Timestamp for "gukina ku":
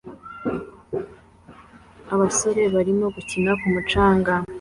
3.15-3.65